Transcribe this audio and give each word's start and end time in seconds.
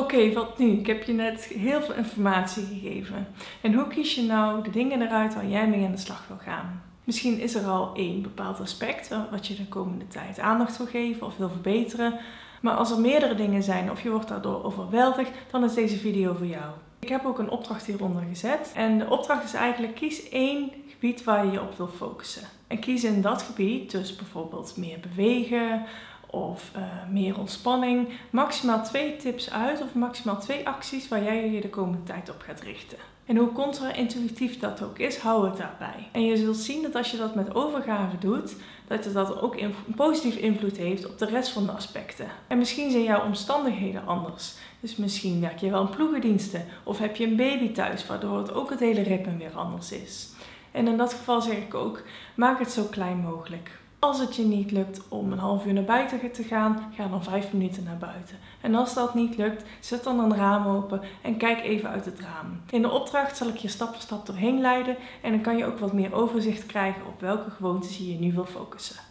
Oké, 0.00 0.32
wat 0.32 0.58
nu? 0.58 0.70
Ik 0.70 0.86
heb 0.86 1.02
je 1.02 1.12
net 1.12 1.44
heel 1.44 1.82
veel 1.82 1.94
informatie 1.94 2.66
gegeven. 2.66 3.26
En 3.60 3.74
hoe 3.74 3.88
kies 3.88 4.14
je 4.14 4.22
nou 4.22 4.62
de 4.62 4.70
dingen 4.70 5.02
eruit 5.02 5.34
waar 5.34 5.46
jij 5.46 5.68
mee 5.68 5.84
aan 5.84 5.92
de 5.92 5.98
slag 5.98 6.24
wil 6.28 6.36
gaan? 6.36 6.82
Misschien 7.04 7.38
is 7.38 7.54
er 7.54 7.66
al 7.66 7.94
één 7.94 8.22
bepaald 8.22 8.60
aspect 8.60 9.14
wat 9.30 9.46
je 9.46 9.54
de 9.54 9.68
komende 9.68 10.06
tijd 10.06 10.38
aandacht 10.38 10.76
wil 10.76 10.86
geven 10.86 11.26
of 11.26 11.36
wil 11.36 11.48
verbeteren. 11.48 12.18
Maar 12.60 12.74
als 12.74 12.90
er 12.90 13.00
meerdere 13.00 13.34
dingen 13.34 13.62
zijn 13.62 13.90
of 13.90 14.02
je 14.02 14.10
wordt 14.10 14.28
daardoor 14.28 14.64
overweldigd, 14.64 15.30
dan 15.50 15.64
is 15.64 15.74
deze 15.74 15.96
video 15.96 16.34
voor 16.34 16.46
jou. 16.46 16.72
Ik 16.98 17.08
heb 17.08 17.26
ook 17.26 17.38
een 17.38 17.50
opdracht 17.50 17.86
hieronder 17.86 18.22
gezet. 18.28 18.72
En 18.74 18.98
de 18.98 19.10
opdracht 19.10 19.44
is 19.44 19.54
eigenlijk 19.54 19.94
kies 19.94 20.28
één 20.28 20.70
gebied 20.88 21.24
waar 21.24 21.46
je 21.46 21.52
je 21.52 21.60
op 21.60 21.76
wil 21.76 21.88
focussen. 21.88 22.42
En 22.66 22.78
kies 22.78 23.04
in 23.04 23.20
dat 23.20 23.42
gebied 23.42 23.90
dus 23.90 24.16
bijvoorbeeld 24.16 24.76
meer 24.76 24.98
bewegen 25.00 25.82
of 26.30 26.70
uh, 26.76 26.82
meer 27.10 27.38
ontspanning. 27.38 28.08
Maximaal 28.30 28.84
twee 28.84 29.16
tips 29.16 29.50
uit 29.50 29.82
of 29.82 29.94
maximaal 29.94 30.40
twee 30.40 30.66
acties 30.66 31.08
waar 31.08 31.22
jij 31.22 31.50
je 31.50 31.60
de 31.60 31.70
komende 31.70 32.02
tijd 32.02 32.30
op 32.30 32.42
gaat 32.46 32.60
richten. 32.60 32.98
En 33.30 33.36
hoe 33.36 33.52
contra-intuïtief 33.52 34.58
dat 34.58 34.82
ook 34.82 34.98
is, 34.98 35.18
hou 35.18 35.48
het 35.48 35.56
daarbij. 35.56 36.08
En 36.12 36.24
je 36.24 36.36
zult 36.36 36.56
zien 36.56 36.82
dat 36.82 36.94
als 36.94 37.10
je 37.10 37.16
dat 37.16 37.34
met 37.34 37.54
overgave 37.54 38.18
doet, 38.18 38.56
dat 38.86 39.04
het 39.04 39.14
dat 39.14 39.40
ook 39.40 39.56
een 39.56 39.74
positief 39.96 40.36
invloed 40.36 40.76
heeft 40.76 41.06
op 41.06 41.18
de 41.18 41.26
rest 41.26 41.50
van 41.50 41.66
de 41.66 41.72
aspecten. 41.72 42.26
En 42.46 42.58
misschien 42.58 42.90
zijn 42.90 43.02
jouw 43.02 43.24
omstandigheden 43.24 44.06
anders. 44.06 44.54
Dus 44.80 44.96
misschien 44.96 45.40
werk 45.40 45.58
je 45.58 45.70
wel 45.70 45.82
in 45.82 45.96
ploegendiensten 45.96 46.64
of 46.84 46.98
heb 46.98 47.16
je 47.16 47.26
een 47.26 47.36
baby 47.36 47.72
thuis, 47.72 48.06
waardoor 48.06 48.38
het 48.38 48.52
ook 48.52 48.70
het 48.70 48.80
hele 48.80 49.02
ritme 49.02 49.36
weer 49.36 49.54
anders 49.54 49.92
is. 49.92 50.28
En 50.70 50.88
in 50.88 50.96
dat 50.96 51.12
geval 51.12 51.42
zeg 51.42 51.56
ik 51.56 51.74
ook, 51.74 52.02
maak 52.34 52.58
het 52.58 52.70
zo 52.70 52.84
klein 52.84 53.18
mogelijk. 53.18 53.70
Als 54.00 54.18
het 54.18 54.36
je 54.36 54.42
niet 54.42 54.70
lukt 54.70 55.08
om 55.08 55.32
een 55.32 55.38
half 55.38 55.66
uur 55.66 55.72
naar 55.72 55.84
buiten 55.84 56.32
te 56.32 56.42
gaan, 56.42 56.92
ga 56.94 57.08
dan 57.08 57.22
vijf 57.22 57.52
minuten 57.52 57.84
naar 57.84 57.98
buiten. 57.98 58.36
En 58.60 58.74
als 58.74 58.94
dat 58.94 59.14
niet 59.14 59.36
lukt, 59.36 59.64
zet 59.80 60.04
dan 60.04 60.18
een 60.18 60.36
raam 60.36 60.66
open 60.66 61.00
en 61.22 61.36
kijk 61.36 61.62
even 61.62 61.88
uit 61.88 62.04
het 62.04 62.20
raam. 62.20 62.60
In 62.70 62.82
de 62.82 62.90
opdracht 62.90 63.36
zal 63.36 63.48
ik 63.48 63.56
je 63.56 63.68
stap 63.68 63.88
voor 63.88 64.02
stap 64.02 64.26
doorheen 64.26 64.60
leiden 64.60 64.96
en 65.22 65.30
dan 65.30 65.40
kan 65.40 65.56
je 65.56 65.66
ook 65.66 65.78
wat 65.78 65.92
meer 65.92 66.14
overzicht 66.14 66.66
krijgen 66.66 67.06
op 67.06 67.20
welke 67.20 67.50
gewoontes 67.50 67.98
je 67.98 68.12
je 68.12 68.18
nu 68.18 68.32
wil 68.32 68.46
focussen. 68.46 69.09